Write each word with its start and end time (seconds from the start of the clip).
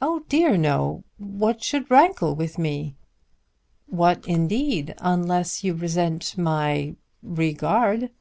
"Oh 0.00 0.20
dear 0.28 0.56
no. 0.56 1.02
What 1.16 1.64
should 1.64 1.90
rankle 1.90 2.36
with 2.36 2.58
me?" 2.58 2.94
"What 3.86 4.24
indeed; 4.28 4.94
unless 4.98 5.64
you 5.64 5.74
resent 5.74 6.38
my 6.38 6.94
regard." 7.24 8.12